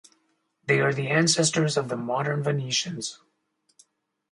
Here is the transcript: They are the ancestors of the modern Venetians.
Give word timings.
They 0.65 0.79
are 0.79 0.91
the 0.95 1.09
ancestors 1.09 1.77
of 1.77 1.87
the 1.87 1.95
modern 1.95 2.41
Venetians. 2.41 3.19